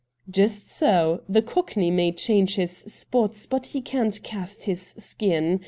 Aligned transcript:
'Just 0.27 0.67
so— 0.67 1.19
the 1.29 1.43
cockney 1.43 1.91
may 1.91 2.11
change 2.11 2.55
his 2.55 2.71
spots 2.75 3.45
but 3.45 3.67
he 3.67 3.81
can't 3.81 4.23
cast 4.23 4.63
his 4.63 4.95
skin. 4.97 5.59